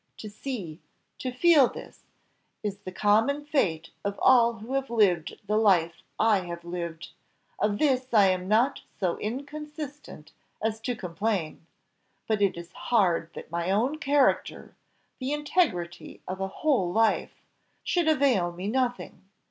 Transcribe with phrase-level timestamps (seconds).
[0.17, 0.81] To see
[1.19, 2.05] to feel this
[2.63, 7.09] is the common fate of all who have lived the life I have lived;
[7.59, 11.67] of this I am not so inconsistent as to complain.
[12.25, 14.75] But it is hard that my own character
[15.19, 17.35] the integrity of a whole life
[17.83, 19.25] should avail me nothing!